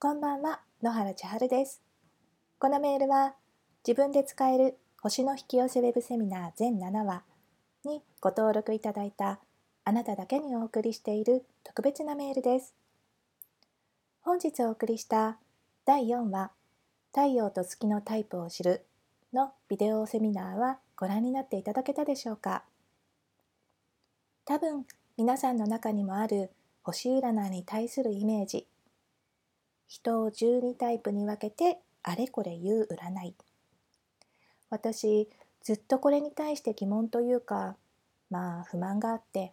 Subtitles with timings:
[0.00, 1.82] こんばんは、野原千春です。
[2.60, 3.34] このメールは
[3.84, 7.24] 自分で使える星の引き寄せウェブセミナー全7話
[7.84, 9.40] にご登録いただいた
[9.84, 12.76] あなただけにお送りしている特別なメールです。
[14.20, 15.36] 本日お送りした
[15.84, 16.52] 第4話
[17.12, 18.86] 太陽と月のタイプを知る
[19.32, 22.62] のビデオセミナーはご覧になっていただけたでしょうか
[24.44, 24.86] 多分
[25.16, 26.52] 皆さんの中にもある
[26.84, 28.68] 星占いに対するイメージ
[29.88, 33.34] 人を12タイプに分けてあれこれ言う占い。
[34.70, 35.28] 私
[35.62, 37.76] ずっとこれに対して疑問というか
[38.30, 39.52] まあ不満があって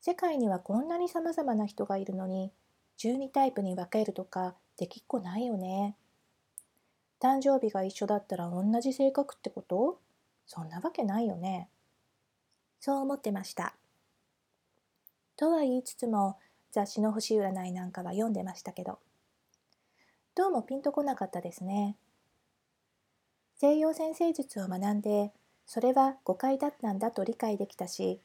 [0.00, 2.52] 世界にはこんなに様々な人がいるのに
[2.98, 5.96] 12タイプに分けるとかできっこないよね。
[7.20, 9.98] 誕生日が一緒だったら同じ性格ってこと？
[10.46, 11.68] そんなわけないよね。
[12.78, 13.74] そう思ってました。
[15.36, 16.38] とは言いつつも
[16.72, 18.98] 雑誌の星占いなんかは読んでましたけど
[20.36, 21.96] どうもピンとこなかったですね
[23.56, 25.32] 西洋先生術を学んで
[25.66, 28.20] それは誤解だったんだと理解できたし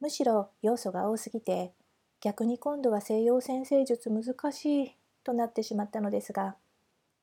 [0.00, 1.72] むしろ要素が多すぎて
[2.20, 6.56] 逆に今度は西洋先生術難しいとなってしまったのですが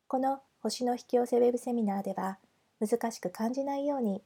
[0.08, 2.38] この星の引き寄せウェブセミナーでは
[2.80, 4.22] 難しく感じないように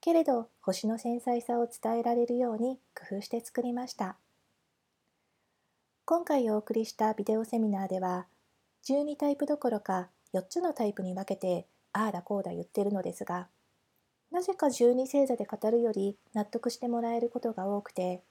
[0.00, 4.16] けれど星の繊細さを伝えられるように工夫して作りました。
[6.10, 8.26] 今回お送りしたビデオセミナーでは
[8.84, 13.46] 12タイプどころか4つのタイプに分けてああだこうだ言ってるのですが
[14.32, 18.24] なぜか12星座で語るより納得してもらえることが多くて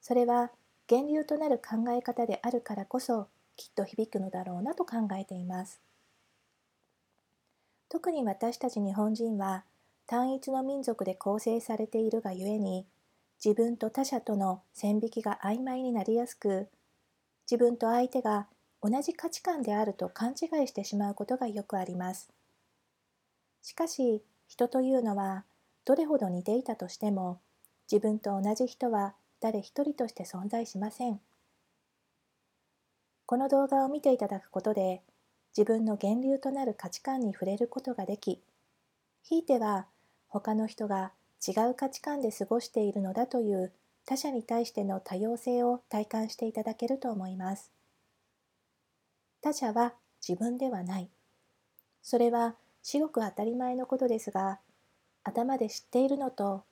[0.00, 0.50] それは
[0.90, 5.80] 源流となる考え方であるからこそきっと響くのだろうなと考えています。
[7.88, 9.62] 特に私たち日本人は
[10.08, 12.86] 単一の民族で構成されているがゆえに
[13.42, 16.66] 自分と他者との線引きが曖昧になりやすく
[17.50, 18.48] 自分と相手が
[18.82, 22.30] 同じ価値観であると勘違いしてしまうことがよくあります。
[23.62, 25.44] しかし人というのは
[25.84, 27.40] どれほど似ていたとしても
[27.90, 31.20] 自分と同じ人は誰一人として存在しません。
[33.26, 35.02] この動画を見ていただくことで
[35.56, 38.42] 自分の源流となる価値観に触れることができ
[39.22, 39.86] ひいては
[40.28, 41.12] 他の人が
[41.46, 43.72] 違う価値観で過ごしているのだという
[44.06, 47.72] 他者に対しての多様性を体感していただけると思います。
[49.40, 49.94] 他者は
[50.26, 51.08] 自分ではない。
[52.02, 54.58] それは至極当たり前のことですが、
[55.22, 56.64] 頭で知っているのと、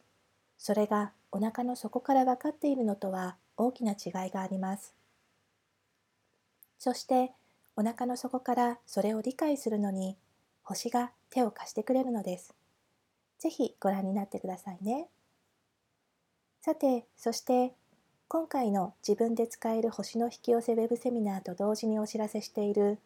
[0.59, 4.95] それがお腹の底から分かっているのとは大きな違いがあります。
[6.79, 7.33] そして
[7.77, 10.17] お腹の底からそれを理解するのに
[10.63, 12.55] 星が手を貸してくれるのです。
[13.39, 15.09] ぜひご覧になってくださいね。
[16.65, 17.75] さて、そして
[18.29, 23.01] 今回の自分で使える星の引き寄せウェブセミナーと同時にお知らせしている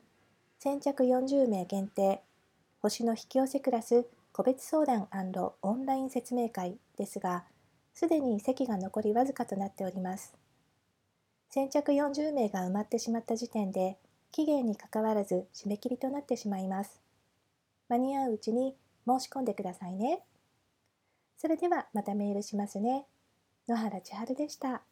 [0.58, 2.20] 先着40名限定
[2.82, 5.08] 星の引き寄せクラス個別相談
[5.62, 7.44] オンライン説明会ですが
[7.94, 10.34] すでに席が残りわずかとなっております。
[11.48, 13.96] 先着40名が埋まってしまった時点で
[14.32, 17.00] 期限にかかわらず締め切りとなってしまいます。
[17.88, 18.76] 間に合ううちに
[19.08, 20.20] 申し込んでくださいね。
[21.38, 23.06] それではまたメールしますね。
[23.68, 24.84] 野原千春でした。